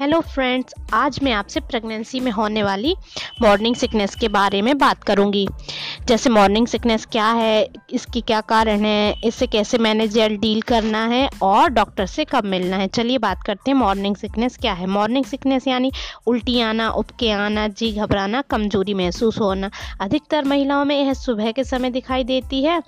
Hello 0.00 0.18
friends 0.20 0.74
आज 0.94 1.18
मैं 1.22 1.32
आपसे 1.32 1.60
प्रेगनेंसी 1.60 2.18
में 2.20 2.30
होने 2.30 2.62
वाली 2.62 2.94
मॉर्निंग 3.42 3.74
सिकनेस 3.76 4.14
के 4.14 4.28
बारे 4.28 4.60
में 4.62 4.76
बात 4.78 5.04
करूँगी। 5.04 5.46
जैसे 6.08 6.30
मॉर्निंग 6.30 6.66
सिकनेस 6.66 7.06
क्या 7.12 7.28
है, 7.28 7.68
इसकी 7.90 8.20
क्या 8.20 8.40
कारण 8.40 8.84
है 8.84 9.14
इससे 9.24 9.46
कैसे 9.46 9.78
मैनेज 9.78 10.18
डील 10.18 10.60
करना 10.62 11.04
है 11.06 11.28
और 11.42 11.70
डॉक्टर 11.70 12.06
से 12.06 12.24
कब 12.24 12.44
मिलना 12.44 12.76
है। 12.76 12.88
चलिए 12.88 13.18
बात 13.18 13.42
करते 13.46 13.70
हैं 13.70 13.78
मॉर्निंग 13.78 14.16
सिकनेस 14.16 14.58
क्या 14.58 14.72
है। 14.72 14.86
मॉर्निंग 14.86 15.24
सिकनेस 15.24 15.68
यानी 15.68 15.92
उल्टी 16.26 16.60
आना 16.60 16.90
उपके 16.90 17.30
आना 17.30 17.66
जी 17.68 17.92
घबराना, 17.92 18.42
कमज़ोरी 18.42 18.94
महसूस 18.94 19.38
होना। 19.40 19.70
अधिकतर 20.00 20.44
महिलाओं 20.44 20.84
में 20.84 20.98
यह 20.98 21.12
सुबह 21.14 21.50
के 21.52 21.64
समय 21.64 21.90
दिखाई 21.90 22.24
देती 22.24 22.62
है। 22.64 22.80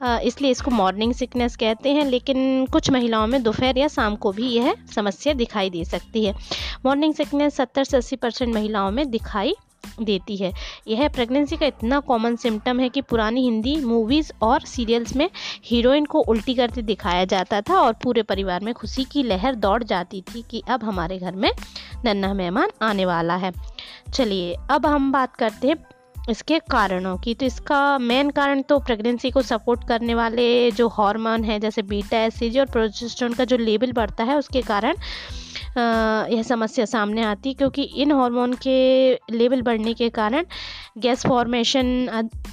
इसलिए 0.00 0.50
इसको 0.50 0.70
मॉर्निंग 0.70 1.12
सिकनेस 1.14 1.56
कहते 1.56 1.92
हैं, 1.92 2.04
लेकिन 2.04 2.66
कुछ 2.66 2.90
महिलाओं 2.90 3.26
में 3.26 3.42
दोपहर 3.42 3.78
या 3.78 3.88
शाम 3.88 4.16
को 4.16 4.32
भी 4.32 4.48
यह 4.48 4.74
समस्या 4.94 5.32
दिखाई 5.34 5.70
दे 5.70 5.84
सकती 5.84 6.24
है। 6.24 6.34
मॉर्निंग 6.86 7.14
सिकनेस 7.14 7.56
सत्तर 7.56 7.84
से 7.84 7.96
अस्सी 7.96 8.16
परसेंट 8.16 8.54
महिलाओं 8.54 8.90
में 8.90 9.10
दिखाई 9.10 9.54
देती 10.00 10.36
है। 10.36 10.52
यह 10.88 11.08
प्रेगनेंसी 11.08 11.56
का 11.56 11.66
इतना 11.66 11.98
कॉमन 12.00 12.36
सिम्टम 12.36 12.80
है 12.80 12.88
कि 12.88 13.00
पुरानी 13.00 13.42
हिंदी 13.42 13.76
मूवीज़ 13.76 14.32
और 14.42 14.60
सीरियल्स 14.60 15.14
में 15.16 15.28
हीरोइन 15.64 16.04
को 16.04 16.20
उल्टी 16.20 16.54
करते 16.54 16.82
दिखाया 16.82 17.24
जाता 17.24 17.60
था 17.60 17.80
और 17.80 17.92
पूरे 18.02 18.22
परिवार 18.22 18.60
में 18.60 18.72
खुशी 18.74 19.04
की 19.04 19.22
लहर 19.22 19.54
दौड़ 19.54 19.82
जाती 19.82 20.20
थी 20.24 20.44
कि 20.50 20.62
अब 20.68 20.84
हमारे 20.84 21.18
घर 21.18 21.34
में 21.34 21.50
नन्ना 22.04 22.32
मेहमान 22.34 22.70
आने 22.82 23.04
वाला 23.04 23.36
है। 23.36 23.52
चलिए, 24.14 24.54
अब 24.70 24.86
हम 24.86 25.10
बात 25.12 25.36
करते 25.36 25.68
हैं 25.68 25.76
इसके 26.28 26.58
कारणों 26.70 27.16
की 27.18 27.34
तो 27.34 27.46
इसका 27.46 27.98
मेन 27.98 28.30
कारण 28.30 28.62
तो 28.62 28.78
प्रेगनेंसी 28.80 29.30
को 29.30 29.42
सपोर्ट 29.42 29.86
करने 29.88 30.14
वाले 30.14 30.70
जो 30.70 30.88
हार्मोन 30.88 31.44
है, 31.44 31.58
जैसे 31.60 31.82
बीटा 31.82 32.18
एसिज 32.18 32.58
और 32.58 32.66
प्रोजेस्टेरोन 32.66 33.34
का 33.34 33.44
जो 33.44 33.56
लेवल 33.56 33.92
बढ़ता 33.92 34.24
है, 34.24 34.36
उसके 34.36 34.62
कारण 34.62 34.94
यह 36.32 36.42
समस्या 36.42 36.84
सामने 36.84 37.22
आती 37.22 37.48
है, 37.48 37.54
क्योंकि 37.54 37.82
इन 37.82 38.12
हार्मोन 38.12 38.54
के 38.62 39.12
लेवल 39.32 39.62
बढ़ने 39.62 39.94
के 39.94 40.08
कारण 40.10 40.44
गैस 40.98 41.26
फॉर्मेशन 41.26 42.06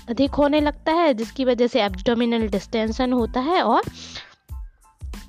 अधिक 0.09 0.33
होने 0.33 0.61
लगता 0.61 0.91
है, 0.93 1.13
जिसकी 1.13 1.45
वजह 1.45 1.67
से 1.67 1.81
एब्डोमिनल 1.81 2.47
डिस्टेंशन 2.49 3.13
होता 3.13 3.39
है 3.41 3.61
और 3.63 3.81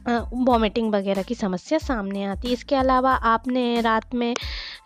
वॉमिटिंग 0.09 0.93
वगैरह 0.93 1.23
की 1.23 1.35
समस्या 1.35 1.79
सामने 1.79 2.25
आती 2.25 2.49
है। 2.49 2.55
इसके 2.55 2.77
अलावा 2.77 3.13
आपने 3.31 3.81
रात 3.81 4.15
में 4.15 4.35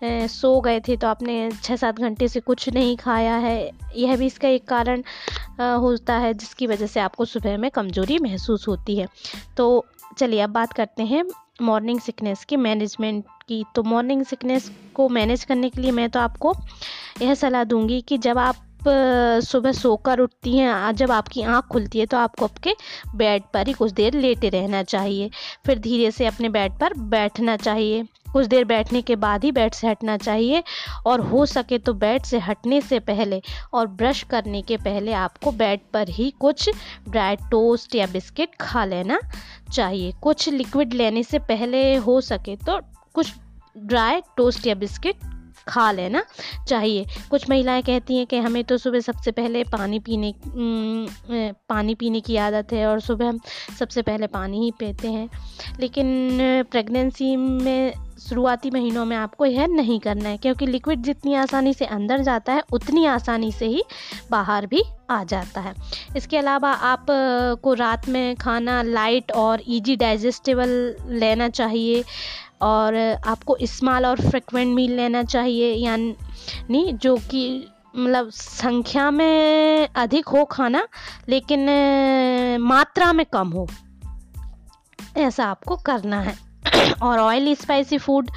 सो 0.03 0.61
गए 0.61 0.81
थे 0.81 0.97
तो 0.97 1.07
आपने 1.07 1.51
छः 1.63 1.77
सात 1.77 1.99
घंटे 1.99 2.29
से 2.29 2.41
कुछ 2.41 2.69
नहीं 2.69 2.97
खाया 2.97 3.37
है। 3.37 3.71
यह 3.97 4.17
भी 4.17 4.27
इसका 4.27 4.49
एक 4.49 4.67
कारण 4.69 5.03
होता 5.81 6.15
है 6.19 6.33
जिसकी 6.35 6.67
वजह 6.67 6.87
से 6.87 7.01
आपको 7.01 7.25
सुबह 7.25 7.57
में 7.59 7.71
कमज़ोरी 7.71 8.19
महसूस 8.19 8.67
होती 8.69 8.97
है। 8.97 9.07
तो 9.57 9.85
चलिए 10.19 10.41
अब 10.41 10.51
बात 10.51 10.73
करते 10.73 11.03
हैं 11.03 11.25
मॉर्निंग 11.63 12.01
सिकनेस 12.01 12.45
की 12.45 12.57
मैनेजमेंट 12.57 13.25
की। 13.49 13.65
तो 13.75 13.83
मॉर्निंग 13.83 14.25
सिकनेस 14.25 14.71
को 14.95 15.09
मैनेज 15.09 15.45
करने 15.45 15.71
के 15.71 15.81
लिए 15.81 15.91
मैं 15.91 16.09
तो 16.11 16.21
आपको 16.21 16.55
यह 17.23 17.35
सलाह 17.35 17.65
दूँगी 17.65 18.01
कि 18.01 18.19
जब 18.19 18.39
आप 18.39 18.57
सुबह 18.89 19.73
सोकर 19.73 20.21
उठती 20.21 20.57
हैं 20.57 20.95
जब 20.97 21.11
आपकी 21.13 21.43
आँख 21.43 21.67
खुलती 21.67 21.99
है 21.99 22.07
तो 22.07 22.17
आपको 22.17 22.45
आपके 22.45 22.75
बेड 23.15 23.43
पर 23.55 23.67
ही 23.67 23.73
कुछ 23.73 23.93
देर 23.93 24.15
लेटे 24.15 24.49
रहना 24.49 24.83
चाहिए। 24.83 25.31
फिर 25.67 25.79
धीरे 25.79 26.11
से 26.11 26.27
अपने 26.27 26.49
बेड 26.49 26.73
पर 26.73 26.95
बैठना 27.11 27.57
चाहिए। 27.57 28.05
कुछ 28.33 28.47
देर 28.47 28.65
बैठने 28.65 29.01
के 29.03 29.17
बाद 29.17 29.45
ही 29.45 29.51
बेड 29.53 29.73
से 29.73 29.89
हटना 29.89 30.17
चाहिए 30.17 30.63
और 31.07 31.21
हो 31.21 31.45
सके 31.47 31.79
तो 31.79 31.95
बेड 31.95 32.23
से 32.23 32.39
हटने 32.39 32.81
से 32.81 32.99
पहले 33.01 33.41
और 33.73 33.87
ब्रश 33.87 34.23
करने 34.23 34.63
के 34.63 34.77
पहले 34.77 35.13
आपको 35.13 35.51
बेड 35.53 35.81
पर 35.93 36.09
ही 36.09 36.31
कुछ 36.41 36.69
ड्राई 37.09 37.37
टोस्ट 37.51 37.95
या 37.95 38.07
बिस्किट 38.07 38.55
खा 38.61 38.85
लेना 38.85 39.21
चाहिए। 39.73 40.13
कुछ 40.23 40.49
लिक्विड 40.49 40.95
लेने 40.95 41.23
से 41.23 41.39
पहले 41.39 41.95
हो 41.97 42.21
सके 42.21 42.57
तो 42.57 42.81
कुछ 43.15 43.33
ड्राई 43.77 44.21
टोस्ट 44.37 44.67
या 44.67 44.75
बिस्किट 44.75 45.32
खा 45.69 45.91
लेना 45.93 46.23
चाहिए। 46.69 47.07
कुछ 47.31 47.49
महिलाएँ 47.51 47.83
कहती 47.83 48.17
हैं 48.17 48.27
कि 48.27 48.39
हमें 48.39 48.63
तो 48.65 48.77
सुबह 48.79 49.01
सबसे 49.01 49.31
पहले 49.31 49.65
पानी 49.65 49.99
पीने 49.99 50.35
पानी 51.69 51.95
पीने 51.95 52.21
की 52.21 52.37
आदत 52.37 52.73
है 52.73 52.87
और 52.87 53.01
सुबह 53.01 53.29
हम 53.29 53.39
सबसे 53.79 54.03
पहले 54.03 54.27
पानी 54.27 54.65
ही 54.65 54.71
पीते 54.71 55.09
हैं। 55.09 55.29
लेकिन 55.81 56.09
प्रेगनेंसी 56.71 57.37
में, 57.37 57.93
शुरुआती 58.21 58.71
महीनों 58.71 59.05
में 59.05 59.17
आपको 59.17 59.47
यह 59.47 59.67
नहीं 59.67 59.99
करना 60.01 60.29
है, 60.29 60.37
क्योंकि 60.37 60.67
लिक्विड 60.67 61.03
जितनी 61.03 61.35
आसानी 61.35 61.73
से 61.75 61.85
अंदर 61.87 62.23
जाता 62.23 62.53
है, 62.53 62.63
उतनी 62.73 63.07
आसानी 63.07 63.51
से 63.53 63.67
ही 63.67 63.83
बाहर 64.31 64.67
भी 64.67 64.83
आ 65.11 65.23
जाता 65.25 65.61
है। 65.61 65.75
इसके 66.17 66.39
अलावा 66.39 66.73
आप 66.73 67.07
को 67.63 67.75
रात 67.75 68.09
में 68.09 68.37
खाना 68.37 68.83
लाइट 68.83 69.33
और 69.33 69.63
इजी 69.69 69.97
डाइजेस्टेबल 69.97 70.95
लेना 71.09 71.49
चाहिए। 71.49 72.05
और 72.63 73.17
आपको 73.27 73.57
स्मॉल 73.63 74.07
और 74.07 74.21
फ्रिक्वेंट 74.21 74.75
मील 74.75 74.97
लेना 74.97 75.23
चाहिए, 75.23 75.75
यानी 75.75 76.93
जो 76.93 77.17
कि 77.17 77.69
मतलब 77.97 78.31
संख्या 78.31 79.11
में 79.11 79.89
अधिक 79.97 80.29
हो 80.29 80.45
खाना, 80.45 80.89
लेकिन 81.29 81.67
मात्रा 82.61 83.13
में 83.13 83.27
कम 83.27 83.49
हो। 83.49 83.69
ऐसा 85.17 85.45
आपको 85.45 85.77
करना 85.77 86.21
है। 86.21 86.53
और 87.03 87.19
ऑयली 87.19 87.55
स्पाइसी 87.55 87.99
फ़ूड 87.99 88.31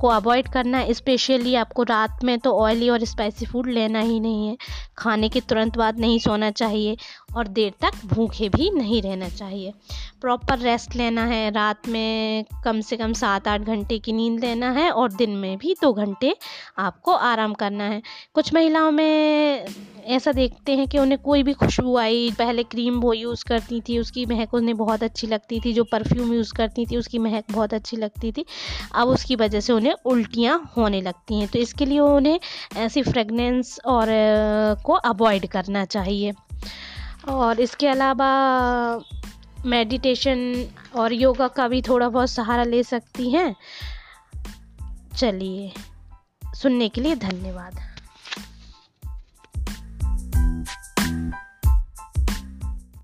को 0.00 0.08
अवॉइड 0.08 0.48
करना 0.48 0.78
है 0.78 0.94
स्पेशली 0.94 1.54
आपको 1.54 1.82
रात 1.82 2.24
में 2.24 2.38
तो 2.38 2.52
ऑयली 2.52 2.88
और 2.88 3.04
स्पाइसी 3.04 3.46
फ़ूड 3.46 3.68
लेना 3.68 4.00
ही 4.00 4.18
नहीं 4.20 4.48
है। 4.48 4.56
खाने 4.98 5.28
के 5.28 5.40
तुरंत 5.40 5.76
बाद 5.78 5.98
नहीं 5.98 6.18
सोना 6.18 6.50
चाहिए 6.50 6.96
और 7.36 7.48
देर 7.48 7.72
तक 7.80 8.04
भूखे 8.06 8.48
भी 8.48 8.70
नहीं 8.70 9.02
रहना 9.02 9.28
चाहिए। 9.28 9.72
प्रॉपर 10.20 10.58
रेस्ट 10.58 10.96
लेना 10.96 11.24
है, 11.24 11.50
रात 11.50 11.88
में 11.88 12.44
कम 12.64 12.80
से 12.80 12.96
कम 12.96 13.12
सात 13.12 13.48
आठ 13.48 13.60
घंटे 13.60 13.98
की 13.98 14.12
नींद 14.12 14.40
लेना 14.40 14.70
है 14.70 14.90
और 14.90 15.12
दिन 15.12 15.30
में 15.30 15.56
भी 15.58 15.74
दो 15.82 15.92
घंटे 15.92 16.34
आपको 16.78 17.12
आराम 17.12 17.54
करना 17.54 17.84
है। 17.84 18.02
कुछ 18.34 18.54
महिलाओं 18.54 18.90
में 18.90 19.66
ऐसा 20.06 20.32
देखते 20.32 20.76
हैं 20.76 20.88
कि 20.88 20.98
उन्हें 20.98 21.22
कोई 21.22 21.42
भी 21.42 21.52
खुशबू 21.52 21.96
आई, 21.96 22.30
पहले 22.38 22.62
क्रीम 22.62 23.00
वो 23.00 23.12
यूज़ 23.12 23.44
करती 23.44 23.80
थी, 23.80 23.98
उसकी 23.98 24.26
महक 24.26 24.54
उन्हें 24.54 24.76
बहुत 24.76 25.02
अच्छी 25.02 25.26
लगती 25.26 25.60
थी, 25.60 25.72
जो 25.72 25.84
परफ्यूम 25.84 26.32
यूज़ 26.32 26.54
करती 26.54 26.86
थी, 26.86 26.96
उसकी 26.96 27.18
महक 27.18 27.44
बहुत 27.50 27.74
अच्छी 27.74 27.96
लगती 27.96 28.32
थी। 28.32 28.44
अब 28.94 29.08
उसकी 29.08 29.36
वजह 29.36 29.60
से 29.60 29.72
उन्हें 29.72 29.94
उल्टियाँ 30.04 30.72
होने 30.76 31.00
लगती 31.00 31.38
हैं। 31.38 31.48
तो 31.48 31.58
इसके 31.58 31.86
लिए 31.86 31.98
उन्हें 31.98 32.40
ऐसी 32.76 33.02
फ्रेगनेंस 33.02 33.80
और 33.86 34.06
को 34.84 34.92
अवॉइड 34.92 35.46
करना 35.46 35.84
चाहिए। 35.84 36.32
और 37.28 37.60
इसके 37.60 37.88
अलावा 37.88 38.30
मेडिटेशन 39.66 40.66
और 40.96 41.12
योगा 41.12 41.48
का 41.48 41.68
भी 41.68 41.82
थोड़ा 41.82 42.08
बहुत 42.08 42.30
सहारा 42.30 42.64
ले 42.64 42.82
सकती 42.82 43.30
हैं। 43.30 43.56
चलिए, 45.16 45.72
सुनने 46.54 46.88
के 46.88 47.00
लिए 47.00 47.14
धन्यवाद। 47.16 47.91